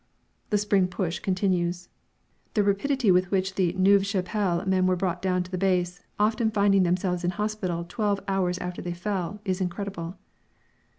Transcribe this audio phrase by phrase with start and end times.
[0.49, 1.87] The spring push continues.
[2.55, 6.49] The rapidity with which the Neuve Chapelle men were brought down to the base, often
[6.49, 10.17] finding themselves in hospital twelve hours after they fell, is incredible.